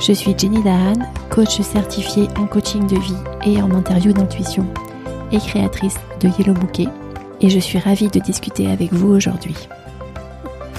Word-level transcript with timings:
Je 0.00 0.12
suis 0.12 0.32
Jenny 0.38 0.62
Dahan, 0.62 0.94
coach 1.28 1.60
certifiée 1.60 2.28
en 2.38 2.46
coaching 2.46 2.86
de 2.86 2.96
vie 3.00 3.16
et 3.44 3.60
en 3.60 3.72
interview 3.72 4.12
d'intuition 4.12 4.64
et 5.32 5.38
créatrice 5.38 5.96
de 6.20 6.28
Yellow 6.38 6.54
Bouquet 6.54 6.86
et 7.40 7.50
je 7.50 7.58
suis 7.58 7.80
ravie 7.80 8.08
de 8.08 8.20
discuter 8.20 8.68
avec 8.68 8.92
vous 8.92 9.08
aujourd'hui. 9.08 9.56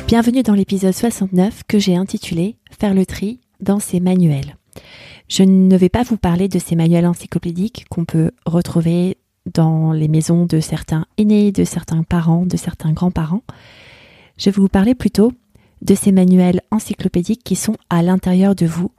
Bienvenue 0.07 0.41
dans 0.41 0.53
l'épisode 0.53 0.93
69 0.93 1.63
que 1.67 1.79
j'ai 1.79 1.97
intitulé 1.97 2.55
Faire 2.79 2.93
le 2.93 3.05
tri 3.05 3.41
dans 3.59 3.79
ces 3.79 3.99
manuels. 3.99 4.55
Je 5.27 5.43
ne 5.43 5.75
vais 5.75 5.89
pas 5.89 6.03
vous 6.03 6.17
parler 6.17 6.47
de 6.47 6.57
ces 6.57 6.77
manuels 6.77 7.05
encyclopédiques 7.05 7.87
qu'on 7.89 8.05
peut 8.05 8.31
retrouver 8.45 9.17
dans 9.53 9.91
les 9.91 10.07
maisons 10.07 10.45
de 10.45 10.61
certains 10.61 11.05
aînés, 11.17 11.51
de 11.51 11.65
certains 11.65 12.03
parents, 12.03 12.45
de 12.45 12.55
certains 12.55 12.93
grands-parents. 12.93 13.43
Je 14.37 14.45
vais 14.45 14.51
vous 14.51 14.69
parler 14.69 14.95
plutôt 14.95 15.33
de 15.81 15.93
ces 15.93 16.13
manuels 16.13 16.61
encyclopédiques 16.71 17.43
qui 17.43 17.57
sont 17.57 17.75
à 17.89 18.01
l'intérieur 18.01 18.55
de 18.55 18.65
vous 18.65 18.91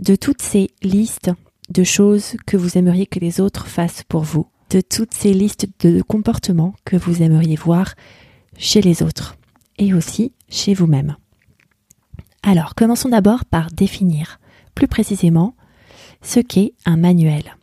de 0.00 0.16
toutes 0.16 0.40
ces 0.40 0.70
listes 0.82 1.30
de 1.68 1.84
choses 1.84 2.36
que 2.46 2.56
vous 2.56 2.78
aimeriez 2.78 3.06
que 3.06 3.20
les 3.20 3.40
autres 3.40 3.66
fassent 3.66 4.02
pour 4.08 4.22
vous, 4.22 4.48
de 4.70 4.80
toutes 4.80 5.14
ces 5.14 5.32
listes 5.34 5.68
de 5.80 6.02
comportements 6.02 6.74
que 6.84 6.96
vous 6.96 7.22
aimeriez 7.22 7.56
voir 7.56 7.94
chez 8.56 8.80
les 8.80 9.02
autres 9.02 9.36
et 9.78 9.92
aussi 9.94 10.32
chez 10.48 10.74
vous-même. 10.74 11.16
Alors, 12.42 12.74
commençons 12.74 13.10
d'abord 13.10 13.44
par 13.44 13.70
définir 13.70 14.40
plus 14.74 14.88
précisément 14.88 15.54
ce 16.22 16.40
qu'est 16.40 16.72
un 16.86 16.96
manuel. 16.96 17.56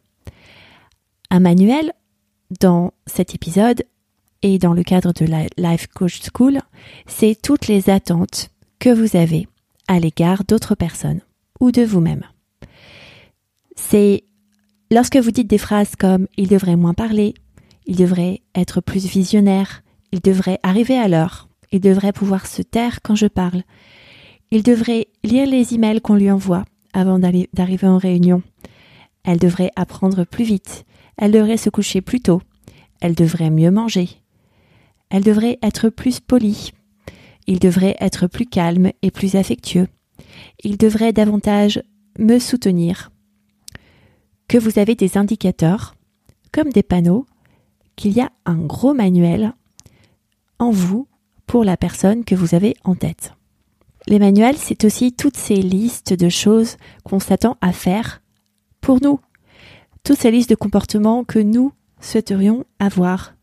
Un 1.32 1.40
manuel, 1.40 1.92
dans 2.62 2.94
cet 3.08 3.34
épisode 3.34 3.84
et 4.44 4.60
dans 4.60 4.74
le 4.74 4.84
cadre 4.84 5.12
de 5.12 5.26
la 5.26 5.48
Life 5.58 5.88
Coach 5.88 6.22
School, 6.32 6.60
c'est 7.08 7.40
toutes 7.42 7.68
les 7.68 7.90
attentes 7.90 8.50
que 8.80 8.90
vous 8.90 9.18
avez 9.18 9.48
à 9.88 10.00
l'égard 10.00 10.44
d'autres 10.44 10.76
personnes 10.76 11.22
ou 11.60 11.72
de 11.72 11.84
vous-même. 11.84 12.24
C'est 13.76 14.24
lorsque 14.92 15.18
vous 15.18 15.32
dites 15.32 15.50
des 15.50 15.58
phrases 15.58 15.96
comme 15.96 16.28
il 16.38 16.48
devrait 16.48 16.76
moins 16.76 16.94
parler, 16.94 17.34
il 17.86 17.96
devrait 17.96 18.42
être 18.56 18.82
plus 18.82 19.06
visionnaire, 19.06 19.84
il 20.12 20.22
devrait 20.22 20.60
arriver 20.64 20.98
à 20.98 21.08
l'heure, 21.08 21.48
il 21.72 21.80
devrait 21.80 22.14
pouvoir 22.14 22.48
se 22.48 22.62
taire 22.62 23.00
quand 23.02 23.16
je 23.16 23.28
parle, 23.28 23.64
il 24.52 24.64
devrait 24.64 25.08
lire 25.24 25.48
les 25.48 25.74
emails 25.74 26.02
qu'on 26.02 26.16
lui 26.16 26.32
envoie 26.32 26.64
avant 26.94 27.20
d'arriver 27.20 27.88
en 27.88 27.98
réunion, 27.98 28.42
elle 29.24 29.40
devrait 29.40 29.72
apprendre 29.76 30.26
plus 30.26 30.46
vite, 30.46 30.86
elle 31.18 31.32
devrait 31.32 31.58
se 31.58 31.70
coucher 31.70 32.02
plus 32.02 32.22
tôt, 32.22 32.42
elle 33.02 33.16
devrait 33.16 33.50
mieux 33.50 33.72
manger, 33.72 34.10
elle 35.10 35.24
devrait 35.24 35.60
être 35.62 35.90
plus 35.90 36.20
polie, 36.20 36.72
il 37.46 37.60
devrait 37.60 37.96
être 38.00 38.28
plus 38.28 38.46
calme 38.46 38.92
et 39.02 39.12
plus 39.12 39.36
affectueux, 39.36 39.88
il 40.64 40.78
devrait 40.78 41.14
davantage 41.14 41.82
me 42.20 42.40
soutenir, 42.40 43.12
que 44.48 44.58
vous 44.58 44.80
avez 44.80 44.96
des 44.96 45.18
indicateurs, 45.18 45.96
comme 46.52 46.70
des 46.70 46.84
panneaux, 46.84 47.26
qu'il 47.96 48.14
y 48.14 48.22
a 48.22 48.32
un 48.46 48.58
gros 48.58 48.94
manuel 48.94 49.54
en 50.60 50.72
vous 50.72 51.08
pour 51.46 51.64
la 51.64 51.78
personne 51.78 52.24
que 52.24 52.36
vous 52.36 52.56
avez 52.56 52.76
en 52.84 52.96
tête. 52.96 53.34
Les 54.08 54.20
manuels, 54.20 54.58
c'est 54.58 54.86
aussi 54.86 55.12
toutes 55.12 55.38
ces 55.38 55.56
listes 55.56 56.14
de 56.14 56.30
choses 56.30 56.78
qu'on 57.04 57.20
s'attend 57.20 57.58
à 57.60 57.74
faire 57.74 58.22
pour 58.80 59.02
nous. 59.02 59.20
Toutes 60.04 60.20
ces 60.20 60.32
listes 60.32 60.50
de 60.50 60.56
comportements 60.56 61.26
que 61.26 61.40
nous 61.40 61.74
souhaiterions 62.00 62.64
avoir. 62.80 63.34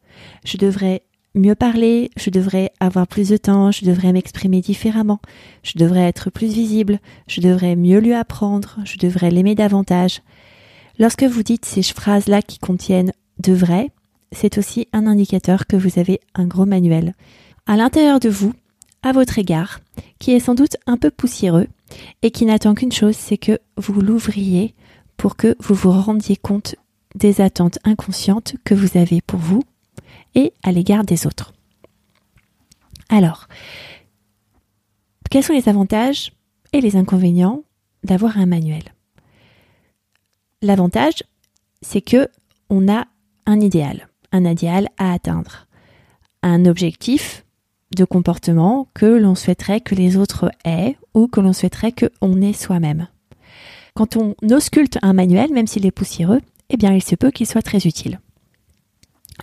Je 0.45 0.57
devrais 0.57 1.03
mieux 1.34 1.55
parler, 1.55 2.11
je 2.17 2.31
devrais 2.31 2.72
avoir 2.81 3.06
plus 3.06 3.28
de 3.28 3.37
temps, 3.37 3.72
je 3.72 3.84
devrais 3.84 4.12
m'exprimer 4.12 4.61
différemment, 4.61 5.21
je 5.62 5.78
devrais 5.78 6.09
être 6.09 6.31
plus 6.31 6.47
visible, 6.47 7.00
je 7.27 7.41
devrais 7.41 7.77
mieux 7.77 7.99
lui 7.99 8.15
apprendre, 8.15 8.78
je 8.84 8.99
devrais 8.99 9.31
l'aimer 9.31 9.55
davantage. 9.55 10.23
Lorsque 10.99 11.25
vous 11.25 11.43
dites 11.43 11.65
ces 11.65 11.83
phrases-là 11.83 12.41
qui 12.43 12.59
contiennent 12.59 13.12
de 13.41 13.53
vrai, 13.53 13.91
c'est 14.33 14.59
aussi 14.59 14.89
un 14.93 15.06
indicateur 15.06 15.67
que 15.67 15.77
vous 15.77 15.99
avez 15.99 16.21
un 16.34 16.47
gros 16.47 16.67
manuel 16.67 17.15
à 17.67 17.77
l'intérieur 17.77 18.21
de 18.21 18.28
vous, 18.28 18.53
à 19.03 19.12
votre 19.12 19.39
égard, 19.39 19.81
qui 20.19 20.33
est 20.33 20.41
sans 20.41 20.55
doute 20.55 20.77
un 20.87 20.97
peu 20.97 21.11
poussiéreux 21.11 21.67
et 22.23 22.31
qui 22.31 22.47
n'attend 22.47 22.75
qu'une 22.75 22.93
chose, 22.93 23.17
c'est 23.17 23.39
que 23.39 23.59
vous 23.77 24.00
l'ouvriez 24.00 24.75
pour 25.17 25.37
que 25.37 25.56
vous 25.61 25.75
vous 25.75 25.91
rendiez 25.91 26.37
compte 26.37 26.77
des 27.15 27.41
attentes 27.41 27.78
inconscientes 27.84 28.56
que 28.65 28.75
vous 28.75 28.99
avez 28.99 29.21
pour 29.21 29.39
vous 29.39 29.62
et 30.34 30.53
à 30.62 30.72
l'égard 30.72 31.05
des 31.05 31.27
autres. 31.27 31.53
Alors, 33.09 33.49
quels 35.31 35.43
sont 35.43 35.53
les 35.53 35.69
avantages 35.69 36.33
et 36.72 36.81
les 36.81 36.97
inconvénients 36.97 37.62
d'avoir 38.03 38.39
un 38.39 38.47
manuel? 38.47 38.83
L'avantage, 40.62 41.23
c'est 41.83 42.00
que 42.00 42.28
on 42.71 42.89
a 42.89 43.06
un 43.47 43.61
idéal, 43.61 44.09
un 44.33 44.44
idéal 44.44 44.89
à 44.97 45.12
atteindre, 45.12 45.67
un 46.43 46.65
objectif 46.65 47.44
de 47.94 48.05
comportement 48.05 48.89
que 48.94 49.06
l'on 49.06 49.34
souhaiterait 49.34 49.81
que 49.81 49.94
les 49.94 50.17
autres 50.17 50.50
aient 50.65 50.97
ou 51.15 51.28
que 51.28 51.41
l'on 51.41 51.53
souhaiterait 51.53 51.93
qu'on 51.93 52.41
ait 52.41 52.53
soi-même. 52.53 53.09
Quand 53.94 54.17
on 54.17 54.34
ausculte 54.50 54.99
un 55.03 55.12
manuel, 55.12 55.53
même 55.53 55.67
s'il 55.67 55.87
est 55.87 55.93
poussiéreux, 55.93 56.41
eh 56.71 56.77
bien 56.77 56.93
il 56.93 57.03
se 57.03 57.15
peut 57.15 57.31
qu'il 57.31 57.47
soit 57.47 57.62
très 57.62 57.87
utile. 57.87 58.19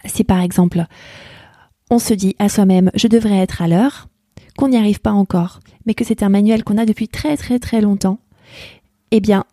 Si 0.05 0.23
par 0.23 0.41
exemple 0.41 0.85
on 1.89 1.99
se 1.99 2.13
dit 2.13 2.35
à 2.39 2.49
soi-même 2.49 2.91
je 2.95 3.07
devrais 3.07 3.37
être 3.37 3.61
à 3.61 3.67
l'heure, 3.67 4.07
qu'on 4.57 4.69
n'y 4.69 4.77
arrive 4.77 5.01
pas 5.01 5.11
encore, 5.11 5.59
mais 5.85 5.93
que 5.93 6.03
c'est 6.03 6.23
un 6.23 6.29
manuel 6.29 6.63
qu'on 6.63 6.77
a 6.77 6.85
depuis 6.85 7.07
très 7.07 7.37
très 7.37 7.59
très 7.59 7.81
longtemps, 7.81 8.19
eh 9.11 9.19
bien 9.19 9.45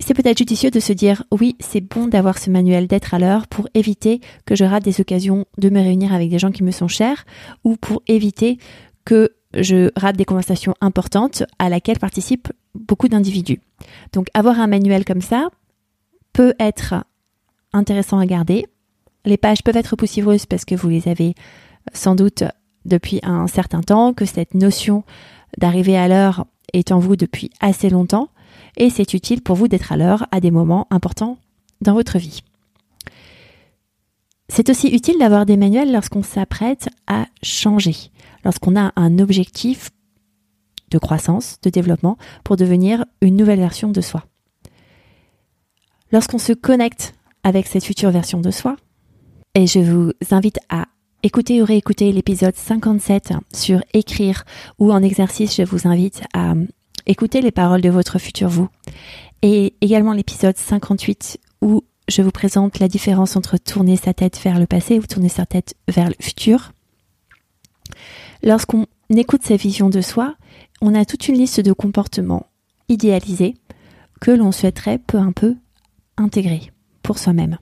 c'est 0.00 0.14
peut-être 0.14 0.38
judicieux 0.38 0.70
de 0.70 0.80
se 0.80 0.92
dire 0.92 1.22
oui, 1.30 1.56
c'est 1.60 1.80
bon 1.80 2.08
d'avoir 2.08 2.38
ce 2.38 2.50
manuel 2.50 2.86
d'être 2.86 3.14
à 3.14 3.18
l'heure 3.18 3.46
pour 3.46 3.68
éviter 3.74 4.20
que 4.46 4.56
je 4.56 4.64
rate 4.64 4.84
des 4.84 5.00
occasions 5.00 5.46
de 5.58 5.70
me 5.70 5.80
réunir 5.80 6.12
avec 6.12 6.28
des 6.28 6.38
gens 6.38 6.50
qui 6.50 6.64
me 6.64 6.72
sont 6.72 6.88
chers 6.88 7.24
ou 7.64 7.76
pour 7.76 8.02
éviter 8.08 8.58
que 9.04 9.30
je 9.54 9.90
rate 9.96 10.16
des 10.16 10.24
conversations 10.24 10.74
importantes 10.80 11.44
à 11.58 11.68
laquelle 11.68 11.98
participent 11.98 12.52
beaucoup 12.74 13.08
d'individus. 13.08 13.60
Donc 14.12 14.26
avoir 14.34 14.60
un 14.60 14.66
manuel 14.66 15.04
comme 15.04 15.20
ça 15.20 15.48
peut 16.32 16.54
être 16.58 16.94
intéressant 17.72 18.18
à 18.18 18.26
garder. 18.26 18.66
Les 19.24 19.36
pages 19.36 19.62
peuvent 19.62 19.76
être 19.76 19.96
poussiéreuses 19.96 20.46
parce 20.46 20.64
que 20.64 20.74
vous 20.74 20.88
les 20.88 21.08
avez 21.08 21.34
sans 21.94 22.14
doute 22.14 22.44
depuis 22.84 23.20
un 23.22 23.46
certain 23.46 23.80
temps, 23.80 24.12
que 24.12 24.24
cette 24.24 24.54
notion 24.54 25.04
d'arriver 25.58 25.96
à 25.96 26.08
l'heure 26.08 26.46
est 26.72 26.92
en 26.92 26.98
vous 26.98 27.16
depuis 27.16 27.50
assez 27.60 27.90
longtemps 27.90 28.28
et 28.76 28.90
c'est 28.90 29.14
utile 29.14 29.42
pour 29.42 29.56
vous 29.56 29.68
d'être 29.68 29.92
à 29.92 29.96
l'heure 29.96 30.26
à 30.30 30.40
des 30.40 30.50
moments 30.50 30.86
importants 30.90 31.38
dans 31.80 31.94
votre 31.94 32.18
vie. 32.18 32.42
C'est 34.48 34.70
aussi 34.70 34.88
utile 34.88 35.18
d'avoir 35.18 35.46
des 35.46 35.56
manuels 35.56 35.92
lorsqu'on 35.92 36.22
s'apprête 36.22 36.88
à 37.06 37.26
changer, 37.42 37.94
lorsqu'on 38.44 38.76
a 38.76 38.92
un 38.96 39.18
objectif 39.18 39.90
de 40.90 40.98
croissance, 40.98 41.58
de 41.62 41.70
développement, 41.70 42.18
pour 42.44 42.56
devenir 42.56 43.06
une 43.22 43.36
nouvelle 43.36 43.60
version 43.60 43.88
de 43.88 44.00
soi. 44.00 44.24
Lorsqu'on 46.10 46.38
se 46.38 46.52
connecte 46.52 47.14
avec 47.44 47.66
cette 47.66 47.84
future 47.84 48.10
version 48.10 48.40
de 48.40 48.50
soi, 48.50 48.76
et 49.54 49.66
je 49.66 49.80
vous 49.80 50.12
invite 50.30 50.58
à 50.68 50.86
écouter 51.22 51.60
ou 51.60 51.64
réécouter 51.64 52.10
l'épisode 52.10 52.56
57 52.56 53.34
sur 53.52 53.82
écrire 53.92 54.44
ou 54.78 54.92
en 54.92 55.02
exercice, 55.02 55.56
je 55.56 55.62
vous 55.62 55.86
invite 55.86 56.22
à 56.32 56.54
écoutez 57.06 57.40
les 57.40 57.50
paroles 57.50 57.82
de 57.82 57.90
votre 57.90 58.18
futur 58.18 58.48
vous. 58.48 58.68
Et 59.42 59.74
également 59.80 60.14
l'épisode 60.14 60.56
58 60.56 61.38
où 61.60 61.82
je 62.08 62.22
vous 62.22 62.30
présente 62.30 62.78
la 62.78 62.88
différence 62.88 63.36
entre 63.36 63.58
tourner 63.58 63.96
sa 63.96 64.14
tête 64.14 64.40
vers 64.42 64.58
le 64.58 64.66
passé 64.66 64.98
ou 64.98 65.06
tourner 65.06 65.28
sa 65.28 65.46
tête 65.46 65.74
vers 65.86 66.08
le 66.08 66.14
futur. 66.18 66.72
Lorsqu'on 68.42 68.86
écoute 69.14 69.42
ces 69.44 69.56
visions 69.56 69.90
de 69.90 70.00
soi, 70.00 70.34
on 70.80 70.94
a 70.94 71.04
toute 71.04 71.28
une 71.28 71.36
liste 71.36 71.60
de 71.60 71.72
comportements 71.72 72.46
idéalisés 72.88 73.54
que 74.20 74.30
l'on 74.30 74.50
souhaiterait 74.50 74.98
peu 74.98 75.18
à 75.18 75.28
peu 75.34 75.56
intégrer 76.16 76.72
pour 77.02 77.18
soi-même. 77.18 77.58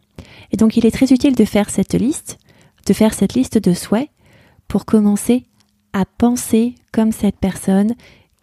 Et 0.53 0.57
donc 0.57 0.77
il 0.77 0.87
est 0.87 0.91
très 0.91 1.13
utile 1.13 1.35
de 1.35 1.45
faire 1.45 1.71
cette 1.71 1.95
liste, 1.95 2.39
de 2.87 2.93
faire 2.93 3.15
cette 3.15 3.35
liste 3.35 3.59
de 3.59 3.73
souhaits 3.73 4.09
pour 4.69 4.85
commencer 4.85 5.45
à 5.93 6.05
penser 6.05 6.75
comme 6.93 7.13
cette 7.13 7.39
personne 7.39 7.95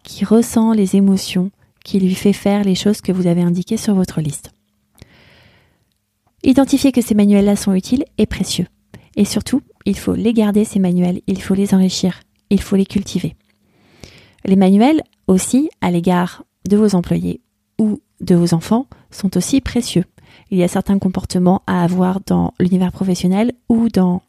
qui 0.02 0.24
ressent 0.24 0.72
les 0.72 0.96
émotions 0.96 1.50
qui 1.84 2.00
lui 2.00 2.14
fait 2.14 2.34
faire 2.34 2.64
les 2.64 2.74
choses 2.74 3.00
que 3.00 3.12
vous 3.12 3.26
avez 3.26 3.40
indiquées 3.40 3.78
sur 3.78 3.94
votre 3.94 4.20
liste. 4.20 4.52
Identifiez 6.42 6.92
que 6.92 7.00
ces 7.00 7.14
manuels-là 7.14 7.56
sont 7.56 7.74
utiles 7.74 8.04
et 8.18 8.26
précieux. 8.26 8.66
Et 9.16 9.24
surtout, 9.24 9.62
il 9.86 9.96
faut 9.96 10.14
les 10.14 10.34
garder, 10.34 10.64
ces 10.64 10.78
manuels, 10.78 11.22
il 11.26 11.40
faut 11.40 11.54
les 11.54 11.74
enrichir, 11.74 12.20
il 12.50 12.60
faut 12.60 12.76
les 12.76 12.86
cultiver. 12.86 13.36
Les 14.44 14.56
manuels 14.56 15.02
aussi, 15.26 15.70
à 15.80 15.90
l'égard 15.90 16.44
de 16.68 16.76
vos 16.76 16.94
employés 16.94 17.40
ou 17.78 18.00
de 18.20 18.34
vos 18.34 18.54
enfants, 18.54 18.86
sont 19.10 19.36
aussi 19.36 19.60
précieux. 19.60 20.04
Il 20.50 20.58
y 20.58 20.62
a 20.62 20.68
certains 20.68 20.98
comportements 20.98 21.62
à 21.66 21.82
avoir 21.82 22.20
dans 22.20 22.54
l'univers 22.58 22.92
professionnel 22.92 23.52
ou 23.68 23.88
dans 23.88 24.22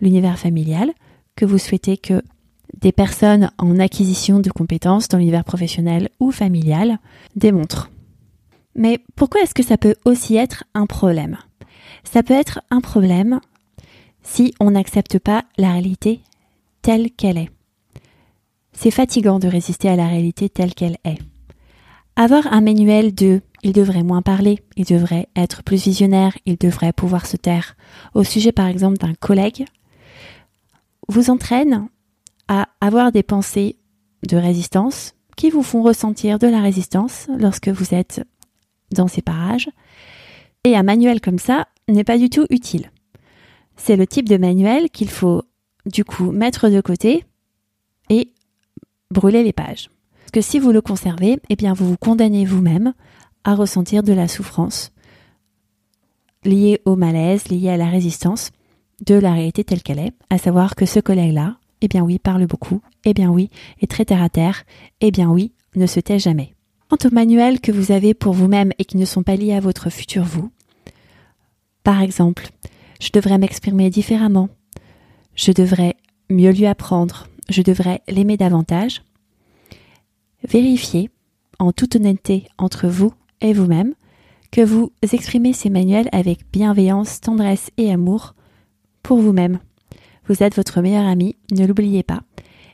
l'univers 0.00 0.38
familial 0.38 0.92
que 1.36 1.44
vous 1.44 1.58
souhaitez 1.58 1.96
que 1.96 2.22
des 2.80 2.92
personnes 2.92 3.50
en 3.58 3.78
acquisition 3.78 4.40
de 4.40 4.50
compétences 4.50 5.08
dans 5.08 5.18
l'univers 5.18 5.44
professionnel 5.44 6.08
ou 6.20 6.30
familial 6.30 6.98
démontrent. 7.36 7.90
Mais 8.74 8.98
pourquoi 9.14 9.42
est-ce 9.42 9.54
que 9.54 9.62
ça 9.62 9.78
peut 9.78 9.94
aussi 10.04 10.36
être 10.36 10.64
un 10.74 10.86
problème? 10.86 11.38
Ça 12.02 12.22
peut 12.22 12.34
être 12.34 12.60
un 12.70 12.80
problème 12.80 13.40
si 14.22 14.54
on 14.58 14.72
n'accepte 14.72 15.18
pas 15.18 15.44
la 15.56 15.72
réalité 15.72 16.20
telle 16.82 17.10
qu'elle 17.10 17.38
est. 17.38 17.50
C'est 18.72 18.90
fatigant 18.90 19.38
de 19.38 19.46
résister 19.48 19.88
à 19.88 19.96
la 19.96 20.08
réalité 20.08 20.48
telle 20.48 20.74
qu'elle 20.74 20.98
est. 21.04 21.18
Avoir 22.16 22.52
un 22.52 22.60
manuel 22.60 23.14
de 23.14 23.40
il 23.64 23.72
devrait 23.72 24.02
moins 24.02 24.22
parler, 24.22 24.60
il 24.76 24.84
devrait 24.84 25.28
être 25.34 25.62
plus 25.62 25.82
visionnaire, 25.82 26.36
il 26.44 26.56
devrait 26.56 26.92
pouvoir 26.92 27.26
se 27.26 27.38
taire 27.38 27.76
au 28.12 28.22
sujet 28.22 28.52
par 28.52 28.66
exemple 28.66 28.98
d'un 28.98 29.14
collègue, 29.14 29.64
vous 31.08 31.30
entraîne 31.30 31.88
à 32.46 32.68
avoir 32.82 33.10
des 33.10 33.22
pensées 33.22 33.76
de 34.28 34.36
résistance 34.36 35.14
qui 35.36 35.50
vous 35.50 35.62
font 35.62 35.82
ressentir 35.82 36.38
de 36.38 36.46
la 36.46 36.60
résistance 36.60 37.26
lorsque 37.38 37.68
vous 37.68 37.94
êtes 37.94 38.22
dans 38.92 39.08
ces 39.08 39.22
parages. 39.22 39.70
Et 40.64 40.76
un 40.76 40.82
manuel 40.82 41.20
comme 41.20 41.38
ça 41.38 41.66
n'est 41.88 42.04
pas 42.04 42.18
du 42.18 42.28
tout 42.30 42.46
utile. 42.50 42.90
C'est 43.76 43.96
le 43.96 44.06
type 44.06 44.28
de 44.28 44.36
manuel 44.36 44.90
qu'il 44.90 45.10
faut 45.10 45.42
du 45.86 46.04
coup 46.04 46.32
mettre 46.32 46.68
de 46.68 46.80
côté 46.80 47.24
et 48.10 48.30
brûler 49.10 49.42
les 49.42 49.52
pages. 49.52 49.90
Parce 50.20 50.30
que 50.32 50.40
si 50.42 50.58
vous 50.58 50.70
le 50.70 50.82
conservez, 50.82 51.38
eh 51.48 51.56
bien 51.56 51.72
vous 51.72 51.88
vous 51.88 51.96
condamnez 51.96 52.44
vous-même 52.44 52.92
à 53.44 53.54
ressentir 53.54 54.02
de 54.02 54.12
la 54.12 54.28
souffrance 54.28 54.90
liée 56.44 56.80
au 56.84 56.96
malaise, 56.96 57.48
liée 57.48 57.70
à 57.70 57.76
la 57.76 57.88
résistance 57.88 58.50
de 59.06 59.14
la 59.14 59.32
réalité 59.32 59.64
telle 59.64 59.82
qu'elle 59.82 59.98
est, 59.98 60.12
à 60.30 60.38
savoir 60.38 60.74
que 60.74 60.86
ce 60.86 61.00
collègue-là, 61.00 61.56
eh 61.80 61.88
bien 61.88 62.02
oui, 62.02 62.18
parle 62.18 62.46
beaucoup, 62.46 62.80
eh 63.04 63.14
bien 63.14 63.30
oui, 63.30 63.50
est 63.80 63.90
très 63.90 64.04
terre 64.04 64.22
à 64.22 64.28
terre, 64.28 64.64
eh 65.00 65.10
bien 65.10 65.30
oui, 65.30 65.52
ne 65.76 65.86
se 65.86 66.00
tait 66.00 66.18
jamais. 66.18 66.54
Quant 66.88 67.08
aux 67.08 67.14
manuels 67.14 67.60
que 67.60 67.72
vous 67.72 67.92
avez 67.92 68.14
pour 68.14 68.34
vous-même 68.34 68.72
et 68.78 68.84
qui 68.84 68.96
ne 68.96 69.04
sont 69.04 69.22
pas 69.22 69.36
liés 69.36 69.54
à 69.54 69.60
votre 69.60 69.90
futur 69.90 70.24
vous, 70.24 70.50
par 71.82 72.00
exemple, 72.00 72.48
je 73.00 73.10
devrais 73.12 73.38
m'exprimer 73.38 73.90
différemment, 73.90 74.48
je 75.34 75.52
devrais 75.52 75.96
mieux 76.30 76.52
lui 76.52 76.66
apprendre, 76.66 77.26
je 77.48 77.62
devrais 77.62 78.02
l'aimer 78.08 78.36
davantage. 78.36 79.02
Vérifiez, 80.48 81.10
en 81.58 81.72
toute 81.72 81.96
honnêteté 81.96 82.46
entre 82.58 82.88
vous 82.88 83.12
et 83.44 83.52
vous-même, 83.52 83.94
que 84.50 84.62
vous 84.62 84.92
exprimez 85.02 85.52
ces 85.52 85.70
manuels 85.70 86.08
avec 86.12 86.40
bienveillance, 86.52 87.20
tendresse 87.20 87.70
et 87.76 87.92
amour 87.92 88.34
pour 89.02 89.18
vous-même. 89.18 89.58
Vous 90.26 90.42
êtes 90.42 90.56
votre 90.56 90.80
meilleur 90.80 91.04
ami, 91.04 91.36
ne 91.52 91.66
l'oubliez 91.66 92.02
pas. 92.02 92.22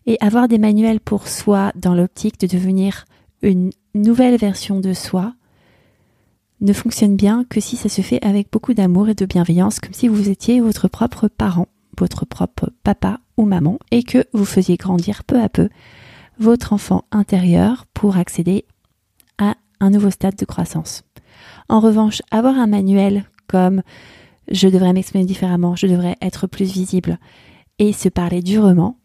Et 0.07 0.17
avoir 0.21 0.49
des 0.49 0.59
manuels 0.59 1.01
pour 1.01 1.29
soi 1.29 1.73
dans 1.75 1.95
l'optique 1.95 2.41
de 2.41 2.47
devenir 2.47 3.05
une 3.43 3.71
nouvelle 3.95 4.37
version 4.37 4.81
de 4.81 4.95
soi 4.95 5.35
ne 6.61 6.73
fonctionne 6.73 7.17
bien 7.17 7.45
que 7.49 7.61
si 7.61 7.77
ça 7.77 7.89
se 7.89 8.03
fait 8.03 8.25
avec 8.25 8.51
beaucoup 8.53 8.75
d'amour 8.75 9.09
et 9.09 9.15
de 9.15 9.27
bienveillance, 9.27 9.81
comme 9.81 9.95
si 9.95 10.09
vous 10.09 10.29
étiez 10.29 10.61
votre 10.61 10.89
propre 10.89 11.27
parent, 11.27 11.69
votre 11.99 12.27
propre 12.27 12.71
papa 12.85 13.19
ou 13.37 13.45
maman, 13.45 13.79
et 13.91 14.03
que 14.03 14.25
vous 14.33 14.45
faisiez 14.45 14.77
grandir 14.77 15.25
peu 15.25 15.41
à 15.41 15.49
peu 15.49 15.69
votre 16.39 16.73
enfant 16.73 17.05
intérieur 17.11 17.87
pour 17.93 18.17
accéder 18.17 18.65
un 19.81 19.91
nouveau 19.91 20.11
stade 20.11 20.37
de 20.37 20.45
croissance. 20.45 21.03
En 21.69 21.81
revanche, 21.81 22.23
avoir 22.31 22.57
un 22.59 22.67
manuel 22.67 23.25
comme 23.47 23.83
je 24.51 24.69
devrais 24.69 24.93
m'exprimer 24.93 25.25
différemment, 25.25 25.77
je 25.77 25.87
devrais 25.87 26.17
être 26.21 26.47
plus 26.47 26.71
visible, 26.71 27.19
et 27.79 27.93
se 27.93 28.09
parler 28.09 28.43
durement, 28.43 28.99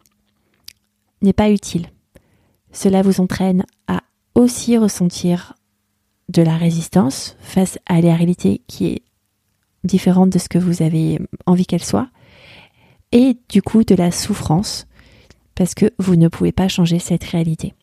n'est 1.22 1.34
pas 1.34 1.50
utile. 1.50 1.88
Cela 2.72 3.02
vous 3.02 3.22
entraîne 3.22 3.66
à 3.88 4.02
aussi 4.34 4.78
ressentir 4.78 5.54
de 6.30 6.42
la 6.42 6.58
résistance 6.58 7.38
face 7.40 7.80
à 7.86 8.02
la 8.02 8.16
réalité 8.16 8.62
qui 8.68 8.88
est 8.88 9.04
différente 9.84 10.32
de 10.32 10.40
ce 10.40 10.50
que 10.50 10.58
vous 10.58 10.82
avez 10.82 11.20
envie 11.46 11.66
qu'elle 11.66 11.84
soit, 11.84 12.10
et 13.12 13.38
du 13.50 13.62
coup 13.62 13.84
de 13.84 13.96
la 13.96 14.12
souffrance, 14.12 14.88
parce 15.54 15.74
que 15.74 15.92
vous 16.00 16.16
ne 16.16 16.28
pouvez 16.28 16.52
pas 16.52 16.68
changer 16.68 17.00
cette 17.00 17.24
réalité. 17.24 17.74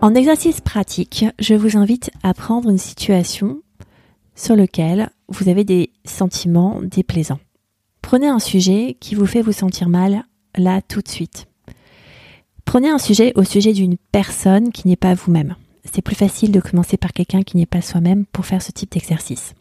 En 0.00 0.14
exercice 0.14 0.60
pratique, 0.60 1.24
je 1.40 1.54
vous 1.54 1.76
invite 1.76 2.12
à 2.22 2.32
prendre 2.32 2.70
une 2.70 2.78
situation 2.78 3.62
sur 4.36 4.54
laquelle 4.54 5.10
vous 5.28 5.48
avez 5.48 5.64
des 5.64 5.90
sentiments 6.04 6.80
déplaisants. 6.82 7.40
Prenez 8.00 8.28
un 8.28 8.38
sujet 8.38 8.96
qui 9.00 9.16
vous 9.16 9.26
fait 9.26 9.42
vous 9.42 9.52
sentir 9.52 9.88
mal 9.88 10.24
là 10.56 10.82
tout 10.82 11.00
de 11.00 11.08
suite. 11.08 11.48
Prenez 12.64 12.88
un 12.88 12.98
sujet 12.98 13.32
au 13.34 13.42
sujet 13.42 13.72
d'une 13.72 13.96
personne 14.12 14.70
qui 14.70 14.86
n'est 14.86 14.94
pas 14.94 15.14
vous-même. 15.14 15.56
C'est 15.92 16.02
plus 16.02 16.14
facile 16.14 16.52
de 16.52 16.60
commencer 16.60 16.96
par 16.96 17.12
quelqu'un 17.12 17.42
qui 17.42 17.56
n'est 17.56 17.66
pas 17.66 17.82
soi-même 17.82 18.24
pour 18.26 18.46
faire 18.46 18.62
ce 18.62 18.70
type 18.70 18.92
d'exercice. 18.92 19.54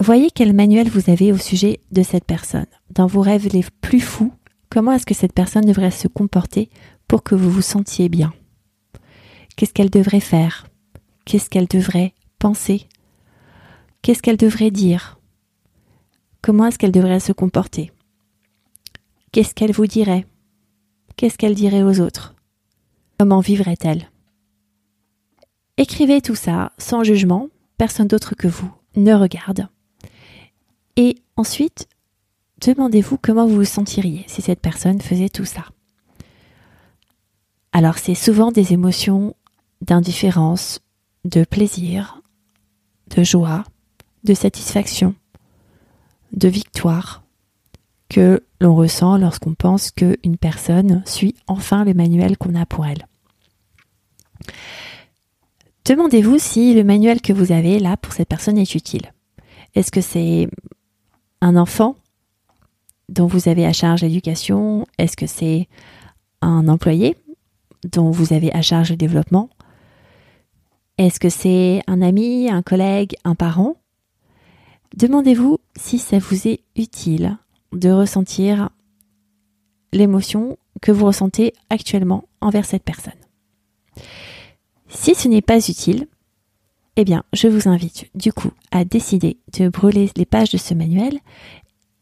Voyez 0.00 0.32
quel 0.34 0.52
manuel 0.52 0.88
vous 0.88 1.10
avez 1.10 1.30
au 1.30 1.38
sujet 1.38 1.78
de 1.92 2.02
cette 2.02 2.24
personne. 2.24 2.66
Dans 2.90 3.06
vos 3.06 3.20
rêves 3.20 3.48
les 3.52 3.64
plus 3.80 4.00
fous, 4.00 4.32
comment 4.72 4.92
est-ce 4.92 5.04
que 5.04 5.12
cette 5.12 5.34
personne 5.34 5.66
devrait 5.66 5.90
se 5.90 6.08
comporter 6.08 6.70
pour 7.06 7.22
que 7.22 7.34
vous 7.34 7.50
vous 7.50 7.60
sentiez 7.60 8.08
bien? 8.08 8.32
Qu'est-ce 9.54 9.74
qu'elle 9.74 9.90
devrait 9.90 10.18
faire? 10.18 10.66
Qu'est-ce 11.26 11.50
qu'elle 11.50 11.68
devrait 11.68 12.14
penser? 12.38 12.88
Qu'est-ce 14.00 14.22
qu'elle 14.22 14.38
devrait 14.38 14.70
dire? 14.70 15.20
Comment 16.40 16.64
est-ce 16.64 16.78
qu'elle 16.78 16.90
devrait 16.90 17.20
se 17.20 17.32
comporter? 17.32 17.92
Qu'est-ce 19.30 19.54
qu'elle 19.54 19.72
vous 19.72 19.86
dirait? 19.86 20.24
Qu'est-ce 21.16 21.36
qu'elle 21.36 21.54
dirait 21.54 21.82
aux 21.82 22.00
autres? 22.00 22.34
Comment 23.18 23.40
vivrait-elle? 23.40 24.10
Écrivez 25.76 26.22
tout 26.22 26.34
ça 26.34 26.72
sans 26.78 27.04
jugement, 27.04 27.50
personne 27.76 28.08
d'autre 28.08 28.34
que 28.34 28.48
vous 28.48 28.72
ne 28.96 29.12
regarde. 29.12 29.68
Et 30.96 31.16
ensuite, 31.36 31.88
demandez-vous 32.62 33.18
comment 33.18 33.46
vous 33.46 33.56
vous 33.56 33.64
sentiriez 33.64 34.24
si 34.28 34.42
cette 34.42 34.60
personne 34.60 35.00
faisait 35.00 35.28
tout 35.28 35.44
ça. 35.44 35.64
Alors 37.72 37.98
c'est 37.98 38.14
souvent 38.14 38.52
des 38.52 38.72
émotions 38.72 39.34
d'indifférence, 39.80 40.80
de 41.24 41.44
plaisir, 41.44 42.20
de 43.16 43.24
joie, 43.24 43.64
de 44.24 44.34
satisfaction, 44.34 45.14
de 46.32 46.48
victoire 46.48 47.22
que 48.08 48.42
l'on 48.60 48.76
ressent 48.76 49.16
lorsqu'on 49.16 49.54
pense 49.54 49.90
qu'une 49.90 50.36
personne 50.38 51.02
suit 51.06 51.34
enfin 51.46 51.84
le 51.84 51.94
manuel 51.94 52.36
qu'on 52.36 52.54
a 52.54 52.66
pour 52.66 52.86
elle. 52.86 53.06
Demandez-vous 55.84 56.38
si 56.38 56.74
le 56.74 56.84
manuel 56.84 57.20
que 57.20 57.32
vous 57.32 57.50
avez 57.50 57.80
là 57.80 57.96
pour 57.96 58.12
cette 58.12 58.28
personne 58.28 58.58
est 58.58 58.74
utile. 58.74 59.12
Est-ce 59.74 59.90
que 59.90 60.00
c'est 60.00 60.48
un 61.40 61.56
enfant 61.56 61.96
dont 63.12 63.26
vous 63.26 63.48
avez 63.48 63.66
à 63.66 63.72
charge 63.72 64.02
l'éducation 64.02 64.86
Est-ce 64.98 65.16
que 65.16 65.26
c'est 65.26 65.68
un 66.40 66.66
employé 66.68 67.16
dont 67.84 68.10
vous 68.10 68.32
avez 68.32 68.52
à 68.52 68.62
charge 68.62 68.90
le 68.90 68.96
développement? 68.96 69.50
Est-ce 70.98 71.20
que 71.20 71.28
c'est 71.28 71.82
un 71.86 72.02
ami, 72.02 72.48
un 72.50 72.62
collègue, 72.62 73.14
un 73.24 73.34
parent? 73.34 73.76
Demandez-vous 74.96 75.58
si 75.76 75.98
ça 75.98 76.18
vous 76.18 76.48
est 76.48 76.60
utile 76.76 77.38
de 77.72 77.90
ressentir 77.90 78.70
l'émotion 79.92 80.58
que 80.80 80.92
vous 80.92 81.06
ressentez 81.06 81.52
actuellement 81.70 82.24
envers 82.40 82.64
cette 82.64 82.82
personne. 82.82 83.12
Si 84.88 85.14
ce 85.14 85.28
n'est 85.28 85.42
pas 85.42 85.58
utile, 85.68 86.06
eh 86.96 87.04
bien, 87.04 87.24
je 87.32 87.48
vous 87.48 87.68
invite 87.68 88.10
du 88.14 88.32
coup 88.32 88.50
à 88.70 88.84
décider 88.84 89.38
de 89.58 89.68
brûler 89.68 90.10
les 90.16 90.26
pages 90.26 90.50
de 90.50 90.58
ce 90.58 90.74
manuel. 90.74 91.18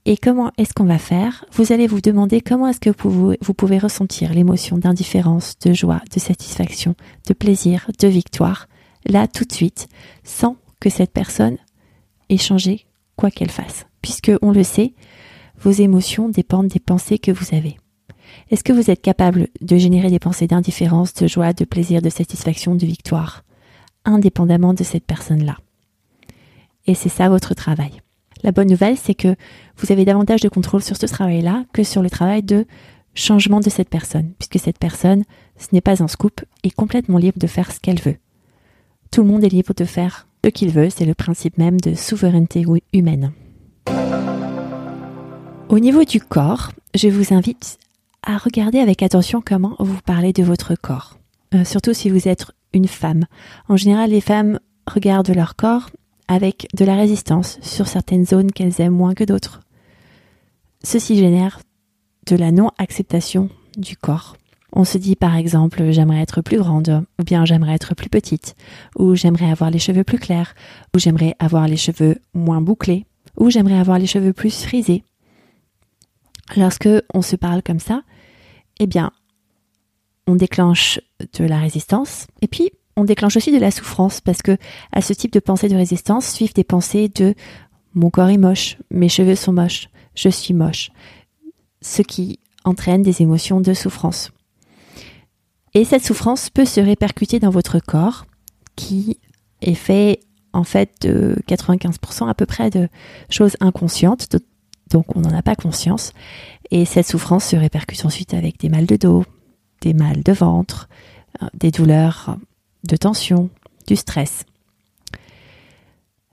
Et 0.06 0.16
comment 0.16 0.50
est-ce 0.56 0.72
qu'on 0.72 0.84
va 0.84 0.98
faire? 0.98 1.44
Vous 1.52 1.72
allez 1.72 1.86
vous 1.86 2.00
demander 2.00 2.40
comment 2.40 2.68
est-ce 2.68 2.80
que 2.80 2.90
vous, 3.02 3.54
pouvez 3.54 3.78
ressentir 3.78 4.32
l'émotion 4.32 4.78
d'indifférence, 4.78 5.58
de 5.58 5.72
joie, 5.72 6.00
de 6.14 6.18
satisfaction, 6.18 6.94
de 7.26 7.34
plaisir, 7.34 7.90
de 7.98 8.08
victoire, 8.08 8.66
là 9.06 9.28
tout 9.28 9.44
de 9.44 9.52
suite, 9.52 9.88
sans 10.24 10.56
que 10.80 10.88
cette 10.88 11.12
personne 11.12 11.58
changer 12.38 12.86
quoi 13.16 13.30
qu'elle 13.30 13.50
fasse. 13.50 13.86
Puisque, 14.02 14.32
on 14.42 14.52
le 14.52 14.62
sait, 14.62 14.94
vos 15.60 15.70
émotions 15.70 16.28
dépendent 16.28 16.68
des 16.68 16.80
pensées 16.80 17.18
que 17.18 17.32
vous 17.32 17.54
avez. 17.54 17.76
Est-ce 18.50 18.64
que 18.64 18.72
vous 18.72 18.90
êtes 18.90 19.02
capable 19.02 19.48
de 19.60 19.76
générer 19.76 20.10
des 20.10 20.18
pensées 20.18 20.46
d'indifférence, 20.46 21.14
de 21.14 21.26
joie, 21.26 21.52
de 21.52 21.64
plaisir, 21.64 22.00
de 22.00 22.10
satisfaction, 22.10 22.74
de 22.74 22.86
victoire, 22.86 23.44
indépendamment 24.04 24.74
de 24.74 24.84
cette 24.84 25.04
personne-là? 25.04 25.56
Et 26.86 26.94
c'est 26.94 27.08
ça 27.08 27.28
votre 27.28 27.54
travail. 27.54 28.00
La 28.42 28.52
bonne 28.52 28.68
nouvelle, 28.68 28.96
c'est 28.96 29.14
que 29.14 29.36
vous 29.76 29.92
avez 29.92 30.04
davantage 30.04 30.40
de 30.40 30.48
contrôle 30.48 30.82
sur 30.82 30.96
ce 30.96 31.06
travail-là 31.06 31.64
que 31.72 31.82
sur 31.82 32.02
le 32.02 32.10
travail 32.10 32.42
de 32.42 32.66
changement 33.14 33.60
de 33.60 33.70
cette 33.70 33.88
personne, 33.88 34.32
puisque 34.38 34.62
cette 34.64 34.78
personne, 34.78 35.24
ce 35.58 35.68
n'est 35.72 35.80
pas 35.80 36.02
un 36.02 36.08
scoop, 36.08 36.40
est 36.62 36.74
complètement 36.74 37.18
libre 37.18 37.38
de 37.38 37.46
faire 37.46 37.70
ce 37.70 37.80
qu'elle 37.80 38.00
veut. 38.00 38.16
Tout 39.10 39.22
le 39.22 39.28
monde 39.28 39.44
est 39.44 39.48
libre 39.48 39.74
de 39.74 39.84
faire 39.84 40.26
ce 40.44 40.50
qu'il 40.50 40.70
veut, 40.70 40.88
c'est 40.90 41.04
le 41.04 41.14
principe 41.14 41.58
même 41.58 41.80
de 41.80 41.94
souveraineté 41.94 42.64
humaine. 42.92 43.32
Au 45.68 45.78
niveau 45.78 46.04
du 46.04 46.20
corps, 46.20 46.72
je 46.94 47.08
vous 47.08 47.34
invite 47.34 47.78
à 48.22 48.38
regarder 48.38 48.78
avec 48.78 49.02
attention 49.02 49.42
comment 49.44 49.76
vous 49.78 50.00
parlez 50.04 50.32
de 50.32 50.42
votre 50.42 50.74
corps, 50.74 51.18
euh, 51.54 51.64
surtout 51.64 51.92
si 51.92 52.10
vous 52.10 52.28
êtes 52.28 52.46
une 52.72 52.88
femme. 52.88 53.24
En 53.68 53.76
général, 53.76 54.10
les 54.10 54.20
femmes 54.20 54.60
regardent 54.86 55.34
leur 55.34 55.56
corps 55.56 55.90
avec 56.30 56.68
de 56.74 56.84
la 56.84 56.94
résistance 56.94 57.58
sur 57.60 57.88
certaines 57.88 58.24
zones 58.24 58.52
qu'elles 58.52 58.80
aiment 58.80 58.94
moins 58.94 59.14
que 59.14 59.24
d'autres. 59.24 59.60
Ceci 60.84 61.16
génère 61.16 61.60
de 62.28 62.36
la 62.36 62.52
non-acceptation 62.52 63.50
du 63.76 63.96
corps. 63.96 64.36
On 64.72 64.84
se 64.84 64.96
dit 64.96 65.16
par 65.16 65.34
exemple 65.34 65.90
j'aimerais 65.90 66.20
être 66.20 66.40
plus 66.40 66.58
grande, 66.58 67.04
ou 67.18 67.24
bien 67.24 67.44
j'aimerais 67.44 67.74
être 67.74 67.96
plus 67.96 68.08
petite, 68.08 68.54
ou 68.96 69.16
j'aimerais 69.16 69.50
avoir 69.50 69.72
les 69.72 69.80
cheveux 69.80 70.04
plus 70.04 70.20
clairs, 70.20 70.54
ou 70.94 71.00
j'aimerais 71.00 71.34
avoir 71.40 71.66
les 71.66 71.76
cheveux 71.76 72.18
moins 72.32 72.60
bouclés, 72.60 73.06
ou 73.36 73.50
j'aimerais 73.50 73.78
avoir 73.78 73.98
les 73.98 74.06
cheveux 74.06 74.32
plus 74.32 74.62
frisés. 74.62 75.02
Lorsque 76.56 76.88
on 77.12 77.22
se 77.22 77.34
parle 77.34 77.64
comme 77.64 77.80
ça, 77.80 78.02
eh 78.78 78.86
bien, 78.86 79.10
on 80.28 80.36
déclenche 80.36 81.00
de 81.36 81.44
la 81.44 81.58
résistance, 81.58 82.28
et 82.40 82.46
puis 82.46 82.70
on 82.96 83.04
déclenche 83.04 83.36
aussi 83.36 83.52
de 83.52 83.58
la 83.58 83.70
souffrance, 83.70 84.20
parce 84.20 84.42
que 84.42 84.56
à 84.92 85.00
ce 85.00 85.12
type 85.12 85.32
de 85.32 85.40
pensée 85.40 85.68
de 85.68 85.76
résistance 85.76 86.30
suivent 86.30 86.54
des 86.54 86.64
pensées 86.64 87.08
de 87.08 87.34
mon 87.94 88.10
corps 88.10 88.28
est 88.28 88.38
moche, 88.38 88.76
mes 88.90 89.08
cheveux 89.08 89.34
sont 89.34 89.52
moches, 89.52 89.88
je 90.14 90.28
suis 90.28 90.54
moche, 90.54 90.90
ce 91.82 92.02
qui 92.02 92.38
entraîne 92.64 93.02
des 93.02 93.22
émotions 93.22 93.60
de 93.60 93.74
souffrance. 93.74 94.30
Et 95.74 95.84
cette 95.84 96.04
souffrance 96.04 96.50
peut 96.50 96.64
se 96.64 96.80
répercuter 96.80 97.38
dans 97.38 97.50
votre 97.50 97.78
corps, 97.78 98.26
qui 98.76 99.18
est 99.62 99.74
fait 99.74 100.20
en 100.52 100.64
fait 100.64 100.90
de 101.02 101.36
95% 101.48 102.28
à 102.28 102.34
peu 102.34 102.46
près 102.46 102.70
de 102.70 102.88
choses 103.28 103.56
inconscientes, 103.60 104.36
donc 104.90 105.16
on 105.16 105.20
n'en 105.20 105.36
a 105.36 105.42
pas 105.42 105.54
conscience. 105.54 106.12
Et 106.70 106.84
cette 106.84 107.06
souffrance 107.06 107.44
se 107.44 107.56
répercute 107.56 108.04
ensuite 108.04 108.34
avec 108.34 108.58
des 108.58 108.68
mal 108.68 108.86
de 108.86 108.96
dos, 108.96 109.24
des 109.80 109.94
mal 109.94 110.22
de 110.22 110.32
ventre, 110.32 110.88
euh, 111.42 111.46
des 111.54 111.70
douleurs 111.70 112.36
de 112.84 112.96
tension, 112.96 113.50
du 113.86 113.96
stress. 113.96 114.44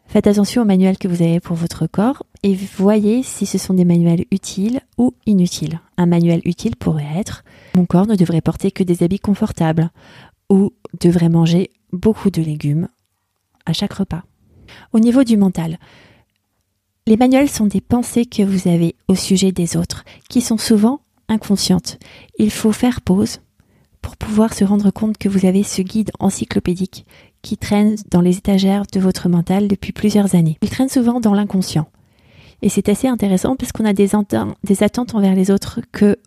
Faites 0.07 0.27
attention 0.27 0.61
aux 0.61 0.65
manuels 0.65 0.97
que 0.97 1.07
vous 1.07 1.21
avez 1.21 1.39
pour 1.39 1.55
votre 1.55 1.85
corps 1.85 2.23
et 2.43 2.55
voyez 2.55 3.23
si 3.23 3.45
ce 3.45 3.57
sont 3.57 3.73
des 3.73 3.85
manuels 3.85 4.25
utiles 4.31 4.79
ou 4.97 5.13
inutiles. 5.25 5.81
Un 5.97 6.05
manuel 6.05 6.41
utile 6.45 6.75
pourrait 6.77 7.17
être 7.17 7.43
mon 7.77 7.85
corps 7.85 8.07
ne 8.07 8.15
devrait 8.15 8.41
porter 8.41 8.71
que 8.71 8.81
des 8.81 9.03
habits 9.03 9.19
confortables 9.19 9.91
ou 10.49 10.73
devrait 10.99 11.29
manger 11.29 11.69
beaucoup 11.93 12.31
de 12.31 12.41
légumes 12.41 12.87
à 13.67 13.73
chaque 13.73 13.93
repas. 13.93 14.23
Au 14.93 14.99
niveau 14.99 15.23
du 15.23 15.37
mental, 15.37 15.77
les 17.05 17.17
manuels 17.17 17.51
sont 17.51 17.67
des 17.67 17.81
pensées 17.81 18.25
que 18.25 18.41
vous 18.41 18.67
avez 18.67 18.95
au 19.07 19.13
sujet 19.13 19.51
des 19.51 19.77
autres, 19.77 20.05
qui 20.27 20.41
sont 20.41 20.57
souvent 20.57 21.01
inconscientes. 21.29 21.99
Il 22.39 22.49
faut 22.49 22.71
faire 22.71 23.01
pause 23.01 23.41
pour 24.01 24.17
pouvoir 24.17 24.53
se 24.53 24.63
rendre 24.63 24.91
compte 24.91 25.17
que 25.17 25.29
vous 25.29 25.45
avez 25.45 25.63
ce 25.63 25.81
guide 25.81 26.11
encyclopédique 26.19 27.05
qui 27.41 27.57
traîne 27.57 27.95
dans 28.09 28.21
les 28.21 28.37
étagères 28.37 28.83
de 28.91 28.99
votre 28.99 29.29
mental 29.29 29.67
depuis 29.67 29.91
plusieurs 29.91 30.35
années. 30.35 30.57
Il 30.61 30.69
traîne 30.69 30.89
souvent 30.89 31.19
dans 31.19 31.33
l'inconscient. 31.33 31.87
Et 32.61 32.69
c'est 32.69 32.89
assez 32.89 33.07
intéressant 33.07 33.55
parce 33.55 33.71
qu'on 33.71 33.85
a 33.85 33.93
des, 33.93 34.15
attentes 34.15 35.15
envers 35.15 35.35
les 35.35 35.51
autres 35.51 35.79
que 35.91 36.17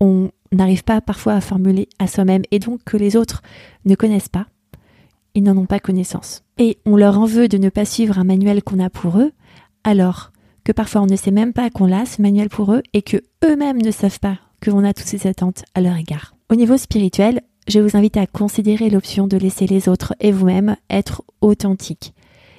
on 0.00 0.30
n'arrive 0.52 0.84
pas 0.84 1.00
parfois 1.00 1.34
à 1.34 1.40
formuler 1.40 1.88
à 1.98 2.06
soi-même 2.06 2.42
et 2.50 2.58
donc 2.58 2.82
que 2.84 2.96
les 2.96 3.16
autres 3.16 3.42
ne 3.84 3.94
connaissent 3.94 4.28
pas. 4.28 4.46
Ils 5.34 5.42
n'en 5.42 5.56
ont 5.56 5.66
pas 5.66 5.78
connaissance. 5.78 6.42
Et 6.58 6.78
on 6.84 6.96
leur 6.96 7.18
en 7.18 7.26
veut 7.26 7.48
de 7.48 7.58
ne 7.58 7.68
pas 7.68 7.84
suivre 7.84 8.18
un 8.18 8.24
manuel 8.24 8.62
qu'on 8.62 8.80
a 8.80 8.90
pour 8.90 9.18
eux, 9.18 9.32
alors 9.84 10.32
que 10.64 10.72
parfois 10.72 11.02
on 11.02 11.06
ne 11.06 11.16
sait 11.16 11.30
même 11.30 11.52
pas 11.52 11.70
qu'on 11.70 11.92
a 11.92 12.06
ce 12.06 12.20
manuel 12.22 12.48
pour 12.48 12.72
eux 12.72 12.82
et 12.92 13.02
que 13.02 13.18
eux-mêmes 13.44 13.80
ne 13.80 13.90
savent 13.90 14.20
pas 14.20 14.38
que 14.60 14.70
l'on 14.70 14.84
a 14.84 14.92
toutes 14.92 15.06
ces 15.06 15.26
attentes 15.26 15.64
à 15.74 15.80
leur 15.80 15.96
égard. 15.96 16.37
Au 16.50 16.54
niveau 16.54 16.78
spirituel, 16.78 17.42
je 17.66 17.78
vous 17.78 17.94
invite 17.94 18.16
à 18.16 18.26
considérer 18.26 18.88
l'option 18.88 19.26
de 19.26 19.36
laisser 19.36 19.66
les 19.66 19.86
autres 19.86 20.14
et 20.18 20.32
vous-même 20.32 20.76
être 20.88 21.22
authentiques. 21.42 22.14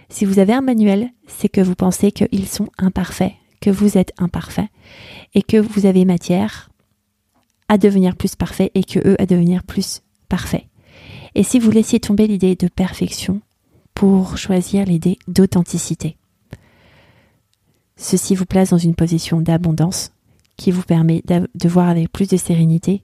Si 0.10 0.26
vous 0.26 0.38
avez 0.38 0.54
un 0.54 0.62
manuel, 0.62 1.10
c'est 1.26 1.50
que 1.50 1.62
vous 1.62 1.74
pensez 1.74 2.12
qu'ils 2.12 2.48
sont 2.48 2.70
imparfaits, 2.78 3.34
que 3.62 3.72
vous 3.72 3.98
êtes 3.98 4.14
imparfait 4.20 4.70
et 5.34 5.42
que 5.42 5.58
vous 5.58 5.88
avez 5.88 6.06
matière 6.06 6.70
à 7.68 7.80
devenir 7.80 8.16
plus 8.16 8.36
parfait 8.36 8.72
et 8.76 8.84
que 8.84 9.00
eux 9.00 9.16
à 9.20 9.26
devenir 9.26 9.64
plus 9.64 10.04
parfaits. 10.28 10.66
Et 11.34 11.42
si 11.42 11.58
vous 11.58 11.72
laissiez 11.72 12.00
tomber 12.00 12.28
l'idée 12.28 12.56
de 12.56 12.68
perfection 12.68 13.42
pour 13.96 14.38
choisir 14.38 14.86
l'idée 14.86 15.18
d'authenticité. 15.28 16.16
Ceci 17.98 18.36
vous 18.36 18.46
place 18.46 18.70
dans 18.70 18.78
une 18.78 18.96
position 18.96 19.42
d'abondance 19.42 20.12
qui 20.58 20.70
vous 20.70 20.84
permet 20.84 21.24
de 21.26 21.70
voir 21.70 21.90
avec 21.90 22.12
plus 22.12 22.28
de 22.28 22.38
sérénité 22.38 23.02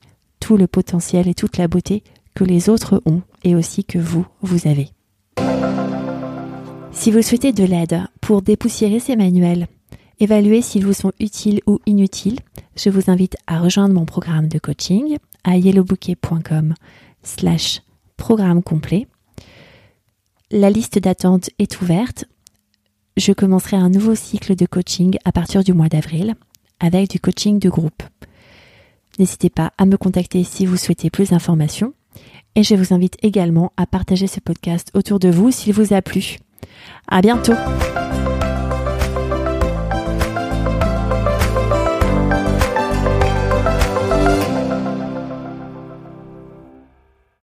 le 0.54 0.68
potentiel 0.68 1.28
et 1.28 1.34
toute 1.34 1.58
la 1.58 1.68
beauté 1.68 2.04
que 2.36 2.44
les 2.44 2.70
autres 2.70 3.02
ont 3.06 3.22
et 3.44 3.56
aussi 3.56 3.84
que 3.84 3.98
vous, 3.98 4.26
vous 4.42 4.68
avez. 4.68 4.90
Si 6.92 7.12
vous 7.12 7.22
souhaitez 7.22 7.52
de 7.52 7.64
l'aide 7.64 8.02
pour 8.22 8.42
dépoussiérer 8.42 9.00
ces 9.00 9.16
manuels, 9.16 9.68
évaluer 10.20 10.62
s'ils 10.62 10.86
vous 10.86 10.94
sont 10.94 11.12
utiles 11.20 11.62
ou 11.68 11.80
inutiles, 11.86 12.40
je 12.76 12.90
vous 12.90 13.10
invite 13.10 13.36
à 13.48 13.60
rejoindre 13.60 13.94
mon 13.94 14.06
programme 14.06 14.48
de 14.48 14.60
coaching 14.60 15.18
à 15.44 15.58
yellowbouquet.com 15.58 16.74
slash 17.24 17.82
programme 18.18 18.64
complet. 18.64 19.08
La 20.52 20.70
liste 20.70 21.00
d'attente 21.00 21.50
est 21.60 21.82
ouverte. 21.82 22.26
Je 23.18 23.34
commencerai 23.34 23.78
un 23.78 23.90
nouveau 23.90 24.16
cycle 24.16 24.56
de 24.56 24.66
coaching 24.66 25.18
à 25.26 25.32
partir 25.32 25.64
du 25.64 25.74
mois 25.74 25.90
d'avril 25.90 26.36
avec 26.80 27.10
du 27.10 27.20
coaching 27.20 27.60
de 27.60 27.70
groupe. 27.70 28.04
N'hésitez 29.20 29.50
pas 29.50 29.72
à 29.78 29.86
me 29.86 29.98
contacter 29.98 30.44
si 30.44 30.66
vous 30.66 30.78
souhaitez 30.78 31.10
plus 31.10 31.30
d'informations. 31.30 31.94
Et 32.56 32.64
je 32.64 32.76
vous 32.76 32.94
invite 32.94 33.18
également 33.22 33.74
à 33.78 33.86
partager 33.86 34.28
ce 34.28 34.40
podcast 34.40 34.92
autour 34.94 35.20
de 35.20 35.30
vous 35.30 35.52
s'il 35.52 35.74
vous 35.74 35.94
a 35.94 36.02
plu. 36.02 36.38
À 37.08 37.22
bientôt! 37.22 37.54